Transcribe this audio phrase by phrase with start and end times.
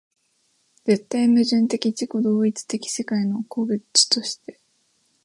[0.83, 4.59] 絶対矛盾的自己同一的世界の個物として